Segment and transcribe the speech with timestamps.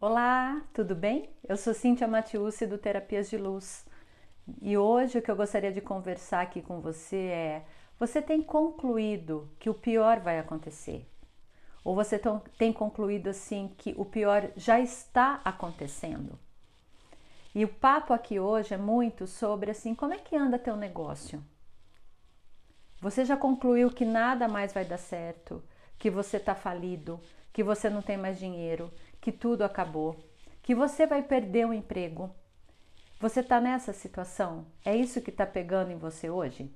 [0.00, 1.28] Olá, tudo bem?
[1.48, 3.84] Eu sou Cíntia Matiusi do Terapias de Luz
[4.62, 7.64] e hoje o que eu gostaria de conversar aqui com você é:
[7.98, 11.04] você tem concluído que o pior vai acontecer?
[11.82, 12.16] Ou você
[12.56, 16.38] tem concluído assim que o pior já está acontecendo?
[17.52, 21.42] E o papo aqui hoje é muito sobre assim, como é que anda teu negócio?
[23.00, 25.60] Você já concluiu que nada mais vai dar certo,
[25.98, 27.20] que você está falido,
[27.52, 30.16] que você não tem mais dinheiro, que tudo acabou,
[30.62, 32.30] que você vai perder o emprego.
[33.20, 34.66] Você está nessa situação?
[34.84, 36.72] É isso que está pegando em você hoje?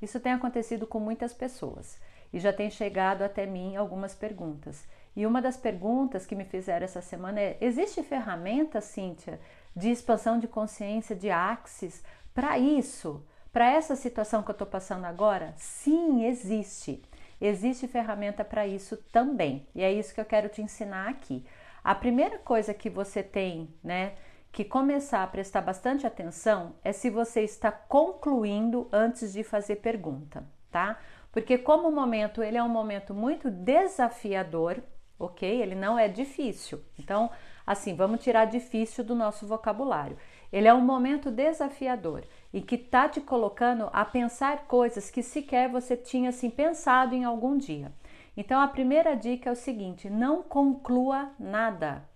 [0.00, 1.98] Isso tem acontecido com muitas pessoas
[2.32, 4.86] e já tem chegado até mim algumas perguntas.
[5.16, 9.40] E uma das perguntas que me fizeram essa semana é: existe ferramenta, Cíntia,
[9.74, 12.02] de expansão de consciência, de Axis,
[12.34, 13.24] para isso?
[13.52, 15.54] Para essa situação que eu estou passando agora?
[15.56, 17.00] Sim, existe.
[17.40, 19.66] Existe ferramenta para isso também.
[19.74, 21.44] E é isso que eu quero te ensinar aqui.
[21.84, 24.14] A primeira coisa que você tem, né,
[24.50, 30.48] que começar a prestar bastante atenção é se você está concluindo antes de fazer pergunta,
[30.70, 30.98] tá?
[31.30, 34.82] Porque como o momento ele é um momento muito desafiador,
[35.18, 35.60] ok?
[35.60, 36.80] Ele não é difícil.
[36.98, 37.30] Então,
[37.66, 40.16] assim, vamos tirar difícil do nosso vocabulário.
[40.50, 45.68] Ele é um momento desafiador e que tá te colocando a pensar coisas que sequer
[45.68, 47.92] você tinha assim pensado em algum dia.
[48.36, 52.08] Então a primeira dica é o seguinte: não conclua nada.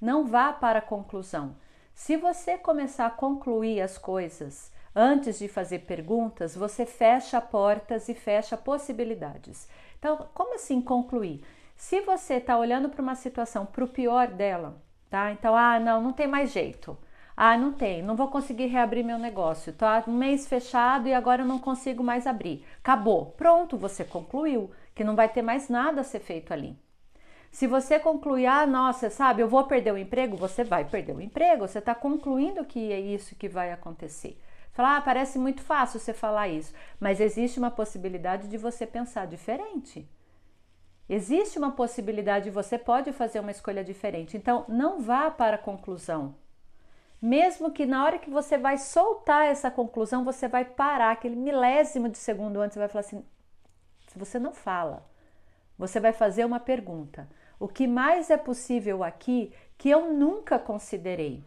[0.00, 1.56] Não vá para a conclusão.
[1.94, 8.14] Se você começar a concluir as coisas antes de fazer perguntas, você fecha portas e
[8.14, 9.68] fecha possibilidades.
[9.98, 11.42] Então, como assim concluir?
[11.74, 15.32] Se você está olhando para uma situação para o pior dela, tá?
[15.32, 16.96] Então, ah, não, não tem mais jeito.
[17.36, 19.72] Ah, não tem, não vou conseguir reabrir meu negócio.
[19.72, 22.64] Tá um mês fechado e agora eu não consigo mais abrir.
[22.78, 23.26] Acabou.
[23.36, 26.76] Pronto, você concluiu que não vai ter mais nada a ser feito ali.
[27.52, 31.20] Se você concluir, ah, nossa, sabe, eu vou perder o emprego, você vai perder o
[31.20, 34.40] emprego, você está concluindo que é isso que vai acontecer.
[34.72, 39.26] Falar, ah, parece muito fácil você falar isso, mas existe uma possibilidade de você pensar
[39.26, 40.08] diferente.
[41.08, 44.36] Existe uma possibilidade, você pode fazer uma escolha diferente.
[44.36, 46.34] Então, não vá para a conclusão.
[47.20, 52.08] Mesmo que na hora que você vai soltar essa conclusão, você vai parar aquele milésimo
[52.08, 53.24] de segundo antes, você vai falar assim:
[54.18, 55.06] você não fala.
[55.78, 57.28] Você vai fazer uma pergunta.
[57.58, 61.44] O que mais é possível aqui que eu nunca considerei?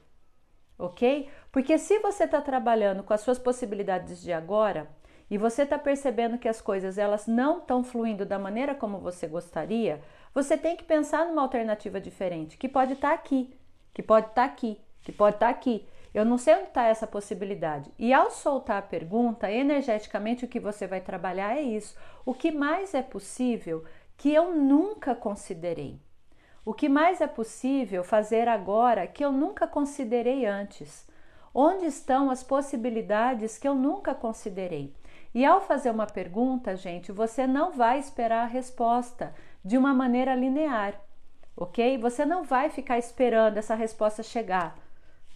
[0.77, 1.29] Ok?
[1.51, 4.89] Porque se você está trabalhando com as suas possibilidades de agora
[5.29, 9.27] e você está percebendo que as coisas elas não estão fluindo da maneira como você
[9.27, 10.01] gostaria,
[10.33, 13.53] você tem que pensar numa alternativa diferente, que pode estar tá aqui,
[13.93, 15.85] que pode estar tá aqui, que pode estar tá aqui.
[16.13, 17.91] Eu não sei onde está essa possibilidade.
[17.97, 21.95] E ao soltar a pergunta, energeticamente o que você vai trabalhar é isso.
[22.25, 23.83] O que mais é possível
[24.17, 25.99] que eu nunca considerei?
[26.65, 31.07] O que mais é possível fazer agora que eu nunca considerei antes?
[31.53, 34.93] Onde estão as possibilidades que eu nunca considerei?
[35.33, 39.33] E ao fazer uma pergunta, gente, você não vai esperar a resposta
[39.63, 40.99] de uma maneira linear,
[41.55, 41.97] ok?
[41.99, 44.75] Você não vai ficar esperando essa resposta chegar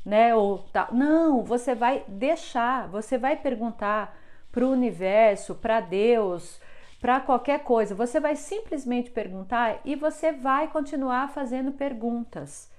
[0.06, 0.36] né?
[0.36, 0.90] Ou tal.
[0.94, 4.18] Não, você vai deixar, você vai perguntar
[4.52, 6.60] para o universo, para Deus,
[7.00, 7.96] para qualquer coisa.
[7.96, 12.72] Você vai simplesmente perguntar e você vai continuar fazendo perguntas,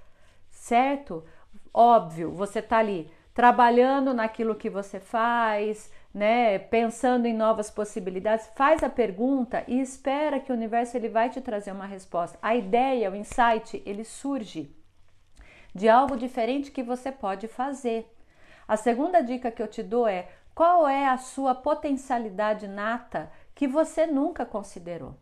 [0.49, 1.23] certo?
[1.73, 6.57] Óbvio, você está ali trabalhando naquilo que você faz, né?
[6.57, 8.49] Pensando em novas possibilidades.
[8.55, 12.39] Faz a pergunta e espera que o universo ele vai te trazer uma resposta.
[12.41, 14.73] A ideia, o insight, ele surge
[15.75, 18.09] de algo diferente que você pode fazer.
[18.65, 23.67] A segunda dica que eu te dou é: qual é a sua potencialidade nata que
[23.67, 25.17] você nunca considerou?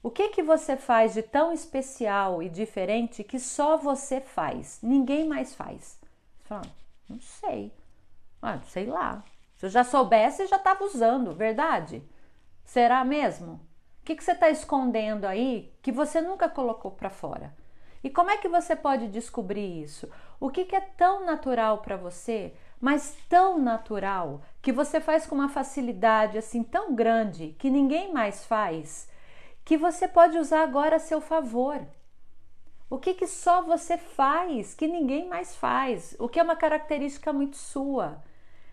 [0.00, 5.26] O que que você faz de tão especial e diferente que só você faz, ninguém
[5.26, 5.98] mais faz?
[6.36, 6.66] Você fala,
[7.08, 7.72] não sei.
[8.40, 9.24] Ah, sei lá.
[9.56, 12.02] Se eu já soubesse, já estava usando, verdade?
[12.64, 13.54] Será mesmo?
[13.54, 17.54] O que, que você está escondendo aí que você nunca colocou para fora?
[18.04, 20.10] E como é que você pode descobrir isso?
[20.38, 25.34] O que, que é tão natural para você, mas tão natural, que você faz com
[25.34, 29.08] uma facilidade assim tão grande que ninguém mais faz,
[29.64, 31.80] que você pode usar agora a seu favor?
[32.90, 36.14] O que, que só você faz que ninguém mais faz?
[36.18, 38.22] O que é uma característica muito sua?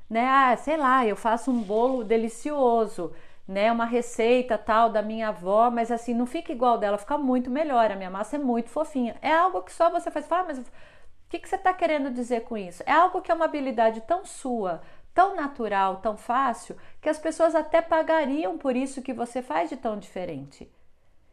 [0.09, 0.27] Né?
[0.27, 3.13] Ah, sei lá, eu faço um bolo delicioso
[3.51, 7.49] né, uma receita tal da minha avó, mas assim, não fica igual dela, fica muito
[7.49, 7.91] melhor.
[7.91, 9.17] A minha massa é muito fofinha.
[9.21, 10.25] É algo que só você faz.
[10.25, 10.65] Fala, mas o
[11.29, 12.81] que, que você está querendo dizer com isso?
[12.85, 14.81] É algo que é uma habilidade tão sua,
[15.13, 19.75] tão natural, tão fácil, que as pessoas até pagariam por isso que você faz de
[19.75, 20.71] tão diferente.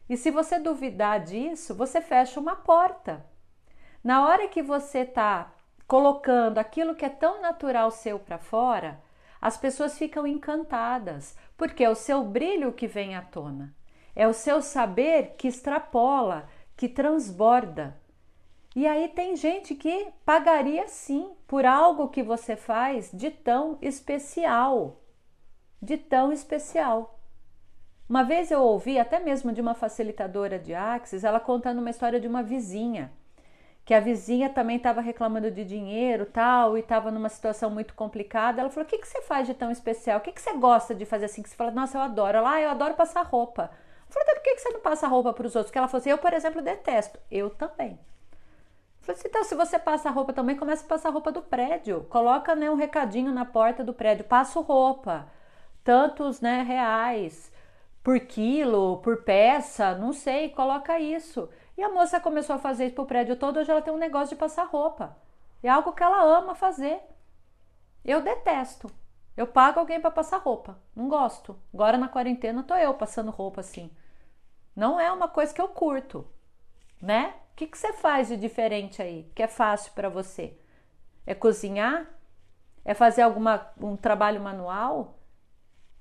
[0.09, 3.25] E se você duvidar disso, você fecha uma porta.
[4.03, 5.53] Na hora que você está
[5.87, 8.99] colocando aquilo que é tão natural seu para fora,
[9.41, 13.73] as pessoas ficam encantadas, porque é o seu brilho que vem à tona,
[14.15, 17.97] é o seu saber que extrapola, que transborda.
[18.75, 25.01] E aí tem gente que pagaria sim por algo que você faz de tão especial,
[25.81, 27.19] de tão especial.
[28.07, 32.19] Uma vez eu ouvi até mesmo de uma facilitadora de Axis, ela contando uma história
[32.19, 33.11] de uma vizinha
[33.89, 38.61] que a vizinha também estava reclamando de dinheiro tal e estava numa situação muito complicada.
[38.61, 40.19] Ela falou: O que, que você faz de tão especial?
[40.19, 41.41] O que, que você gosta de fazer assim?
[41.41, 42.37] Que você fala: Nossa, eu adoro.
[42.37, 43.71] Ela, ah, eu adoro passar roupa.
[44.07, 45.71] Eu falei: Por que, que você não passa roupa para os outros?
[45.71, 47.17] Porque ela falou assim: Eu, por exemplo, detesto.
[47.31, 47.93] Eu também.
[47.93, 47.97] Eu
[49.01, 52.05] falei assim, então, se você passa roupa também, começa a passar roupa do prédio.
[52.11, 54.23] Coloca né, um recadinho na porta do prédio.
[54.23, 55.25] Passo roupa.
[55.83, 57.51] Tantos né, reais
[58.03, 61.49] por quilo, por peça, não sei, coloca isso.
[61.79, 64.35] E a moça começou a fazer isso pro prédio todo, hoje ela tem um negócio
[64.35, 65.15] de passar roupa.
[65.63, 66.99] É algo que ela ama fazer.
[68.03, 68.91] Eu detesto.
[69.37, 70.77] Eu pago alguém para passar roupa.
[70.93, 71.57] Não gosto.
[71.73, 73.89] Agora na quarentena tô eu passando roupa assim.
[74.75, 76.27] Não é uma coisa que eu curto,
[77.01, 77.33] né?
[77.53, 79.31] O que, que você faz de diferente aí?
[79.33, 80.59] Que é fácil para você?
[81.25, 82.07] É cozinhar?
[82.83, 85.17] É fazer alguma um trabalho manual?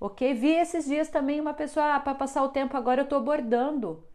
[0.00, 0.34] Ok?
[0.34, 4.08] Vi esses dias também uma pessoa ah, para passar o tempo agora eu tô bordando.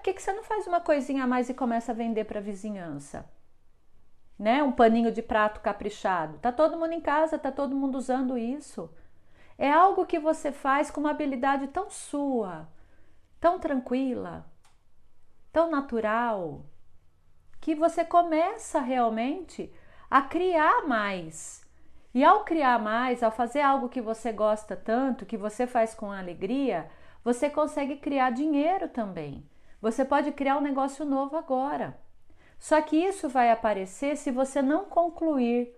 [0.00, 2.38] Por que, que você não faz uma coisinha a mais e começa a vender para
[2.38, 3.30] a vizinhança?
[4.38, 4.62] Né?
[4.62, 6.38] Um paninho de prato caprichado.
[6.38, 8.90] Tá todo mundo em casa, tá todo mundo usando isso.
[9.58, 12.66] É algo que você faz com uma habilidade tão sua,
[13.38, 14.50] tão tranquila,
[15.52, 16.64] tão natural,
[17.60, 19.70] que você começa realmente
[20.10, 21.62] a criar mais.
[22.14, 26.10] E ao criar mais, ao fazer algo que você gosta tanto, que você faz com
[26.10, 26.90] alegria,
[27.22, 29.46] você consegue criar dinheiro também.
[29.80, 31.98] Você pode criar um negócio novo agora.
[32.58, 35.74] Só que isso vai aparecer se você não concluir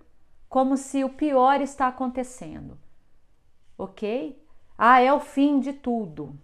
[0.48, 2.78] como se o pior está acontecendo.
[3.78, 4.44] Ok?
[4.76, 6.36] Ah, é o fim de tudo.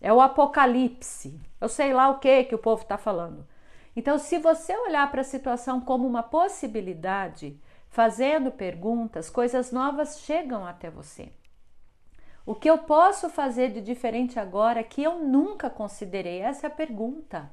[0.00, 1.40] É o apocalipse.
[1.60, 3.46] Eu sei lá o que que o povo está falando.
[3.96, 7.58] Então, se você olhar para a situação como uma possibilidade,
[7.88, 11.32] fazendo perguntas, coisas novas chegam até você.
[12.46, 16.38] O que eu posso fazer de diferente agora que eu nunca considerei?
[16.38, 17.50] Essa é a pergunta.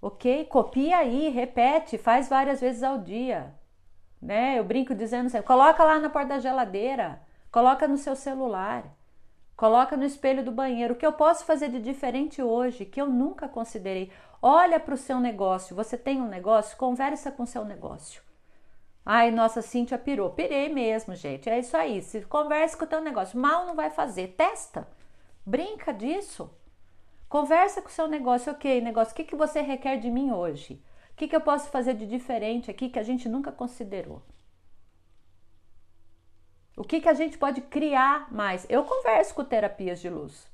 [0.00, 0.46] Ok?
[0.46, 3.54] Copia aí, repete, faz várias vezes ao dia.
[4.20, 4.58] Né?
[4.58, 7.20] Eu brinco dizendo assim: coloca lá na porta da geladeira,
[7.52, 8.84] coloca no seu celular,
[9.54, 10.94] coloca no espelho do banheiro.
[10.94, 14.10] O que eu posso fazer de diferente hoje que eu nunca considerei?
[14.40, 15.76] Olha para o seu negócio.
[15.76, 16.78] Você tem um negócio?
[16.78, 18.22] Conversa com o seu negócio.
[19.04, 20.30] Ai, nossa, Cíntia pirou.
[20.30, 21.48] Pirei mesmo, gente.
[21.48, 22.02] É isso aí.
[22.02, 24.34] Se conversa com o teu negócio, mal não vai fazer.
[24.36, 24.86] Testa.
[25.44, 26.50] Brinca disso.
[27.28, 28.52] Conversa com o seu negócio.
[28.52, 30.82] Ok, negócio, o que, que você requer de mim hoje?
[31.12, 34.22] O que, que eu posso fazer de diferente aqui que a gente nunca considerou?
[36.76, 38.66] O que, que a gente pode criar mais?
[38.68, 40.48] Eu converso com terapias de luz.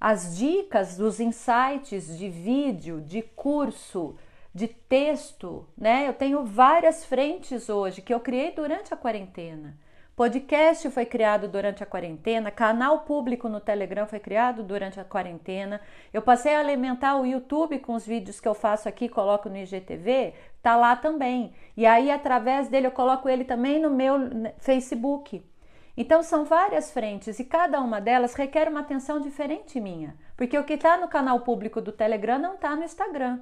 [0.00, 4.16] As dicas dos insights de vídeo, de curso,
[4.54, 6.08] de texto, né?
[6.08, 9.76] Eu tenho várias frentes hoje que eu criei durante a quarentena.
[10.18, 15.80] Podcast foi criado durante a quarentena, canal público no Telegram foi criado durante a quarentena.
[16.12, 19.56] Eu passei a alimentar o YouTube com os vídeos que eu faço aqui, coloco no
[19.56, 21.54] IGTV, tá lá também.
[21.76, 24.16] E aí através dele eu coloco ele também no meu
[24.58, 25.40] Facebook.
[25.96, 30.64] Então são várias frentes e cada uma delas requer uma atenção diferente minha, porque o
[30.64, 33.38] que está no canal público do Telegram não está no Instagram.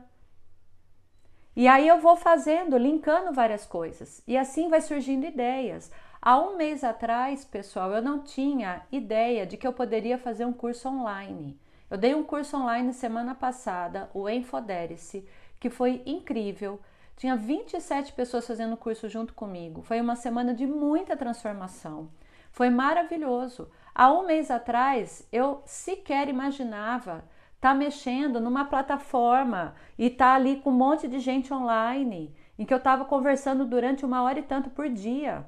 [1.56, 4.22] E aí eu vou fazendo, linkando várias coisas.
[4.26, 5.90] E assim vai surgindo ideias.
[6.20, 10.52] Há um mês atrás, pessoal, eu não tinha ideia de que eu poderia fazer um
[10.52, 11.58] curso online.
[11.90, 15.26] Eu dei um curso online semana passada, o Enfodere-se,
[15.58, 16.78] que foi incrível.
[17.16, 19.80] Tinha 27 pessoas fazendo o curso junto comigo.
[19.80, 22.10] Foi uma semana de muita transformação.
[22.52, 23.70] Foi maravilhoso.
[23.94, 27.24] Há um mês atrás, eu sequer imaginava
[27.66, 32.72] tá mexendo numa plataforma e tá ali com um monte de gente online, em que
[32.72, 35.44] eu estava conversando durante uma hora e tanto por dia.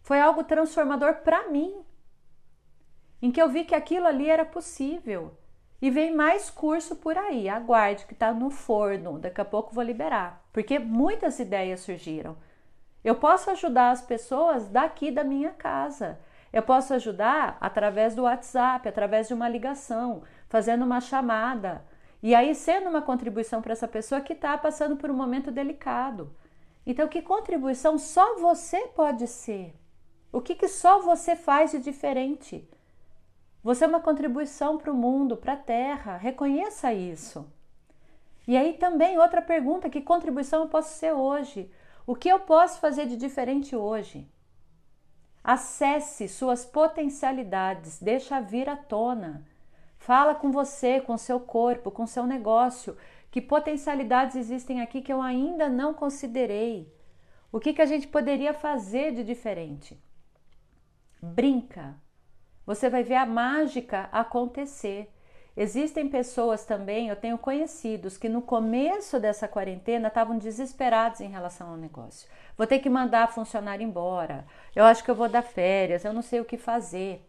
[0.00, 1.74] Foi algo transformador para mim,
[3.20, 5.36] em que eu vi que aquilo ali era possível.
[5.82, 9.84] E vem mais curso por aí, aguarde que está no forno, daqui a pouco vou
[9.84, 12.34] liberar, porque muitas ideias surgiram.
[13.04, 16.18] Eu posso ajudar as pessoas daqui da minha casa.
[16.50, 21.84] Eu posso ajudar através do WhatsApp, através de uma ligação, fazendo uma chamada.
[22.22, 26.34] E aí sendo uma contribuição para essa pessoa que está passando por um momento delicado.
[26.86, 29.74] Então, que contribuição só você pode ser?
[30.32, 32.68] O que, que só você faz de diferente?
[33.62, 36.16] Você é uma contribuição para o mundo, para a terra.
[36.16, 37.50] Reconheça isso.
[38.46, 41.70] E aí também outra pergunta: que contribuição eu posso ser hoje?
[42.06, 44.30] O que eu posso fazer de diferente hoje?
[45.42, 49.44] Acesse suas potencialidades, deixa vir à tona.
[50.06, 52.96] Fala com você, com seu corpo, com seu negócio.
[53.28, 56.94] Que potencialidades existem aqui que eu ainda não considerei?
[57.50, 60.00] O que, que a gente poderia fazer de diferente?
[61.20, 61.96] Brinca.
[62.64, 65.12] Você vai ver a mágica acontecer.
[65.56, 71.70] Existem pessoas também, eu tenho conhecidos, que no começo dessa quarentena estavam desesperados em relação
[71.70, 72.28] ao negócio.
[72.56, 76.12] Vou ter que mandar a funcionária embora, eu acho que eu vou dar férias, eu
[76.12, 77.28] não sei o que fazer.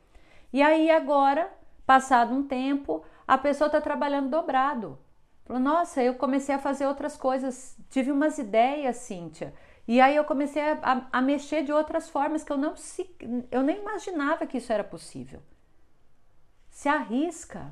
[0.53, 1.49] E aí agora,
[1.87, 4.99] passado um tempo, a pessoa está trabalhando dobrado.
[5.45, 9.53] Falou, nossa, eu comecei a fazer outras coisas, tive umas ideias, Cíntia.
[9.87, 13.09] E aí eu comecei a, a, mexer de outras formas que eu não se,
[13.49, 15.41] eu nem imaginava que isso era possível.
[16.69, 17.71] Se arrisca.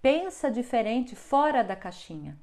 [0.00, 2.38] Pensa diferente, fora da caixinha.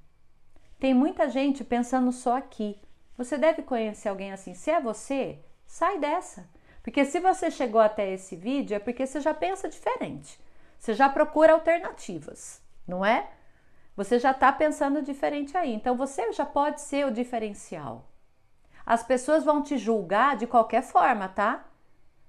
[0.79, 2.79] Tem muita gente pensando só aqui.
[3.17, 4.53] Você deve conhecer alguém assim.
[4.53, 6.47] Se é você, sai dessa.
[6.83, 10.37] Porque se você chegou até esse vídeo é porque você já pensa diferente.
[10.77, 13.31] Você já procura alternativas, não é?
[13.95, 15.73] Você já está pensando diferente aí.
[15.73, 18.09] Então você já pode ser o diferencial.
[18.85, 21.65] As pessoas vão te julgar de qualquer forma, tá?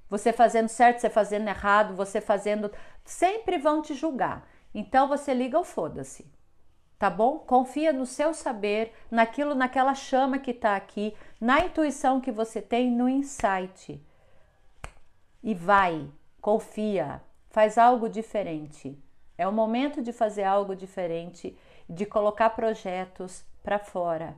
[0.08, 2.70] Você fazendo certo, você fazendo errado, você fazendo.
[3.04, 4.46] Sempre vão te julgar.
[4.72, 6.32] Então você liga o foda-se.
[6.96, 7.40] Tá bom?
[7.40, 12.88] Confia no seu saber, naquilo, naquela chama que tá aqui, na intuição que você tem,
[12.88, 14.00] no insight.
[15.44, 16.10] E vai,
[16.40, 17.20] confia,
[17.50, 18.98] faz algo diferente.
[19.36, 21.54] É o momento de fazer algo diferente,
[21.86, 24.34] de colocar projetos para fora.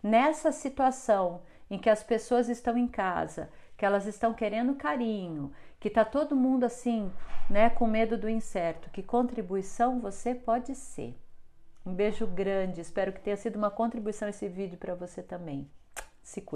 [0.00, 5.90] Nessa situação em que as pessoas estão em casa, que elas estão querendo carinho, que
[5.90, 7.10] tá todo mundo assim,
[7.50, 11.18] né, com medo do incerto, que contribuição você pode ser.
[11.84, 15.68] Um beijo grande, espero que tenha sido uma contribuição esse vídeo para você também.
[16.22, 16.44] Se.